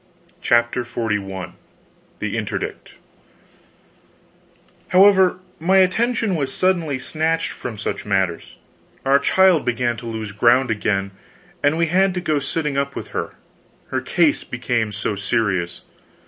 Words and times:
CHAPTER 0.41 0.83
XLI 0.83 1.53
THE 2.17 2.35
INTERDICT 2.35 2.95
However, 4.87 5.37
my 5.59 5.77
attention 5.77 6.33
was 6.33 6.51
suddenly 6.51 6.97
snatched 6.97 7.51
from 7.51 7.77
such 7.77 8.03
matters; 8.03 8.55
our 9.05 9.19
child 9.19 9.63
began 9.63 9.97
to 9.97 10.07
lose 10.07 10.31
ground 10.31 10.71
again, 10.71 11.11
and 11.61 11.77
we 11.77 11.85
had 11.85 12.15
to 12.15 12.19
go 12.19 12.39
to 12.39 12.41
sitting 12.43 12.79
up 12.79 12.95
with 12.95 13.09
her, 13.09 13.35
her 13.89 14.01
case 14.01 14.43
became 14.43 14.91
so 14.91 15.15
serious. 15.15 15.83